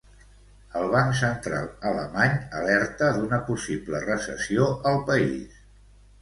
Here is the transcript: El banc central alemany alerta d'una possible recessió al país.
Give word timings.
El 0.77 0.85
banc 0.93 1.11
central 1.17 1.67
alemany 1.89 2.33
alerta 2.61 3.11
d'una 3.19 3.39
possible 3.51 4.01
recessió 4.07 4.67
al 4.95 4.99
país. 5.13 5.63